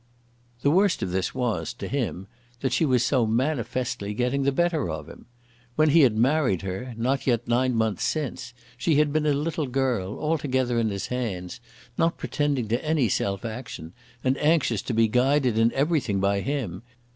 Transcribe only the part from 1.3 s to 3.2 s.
was, to him, that she was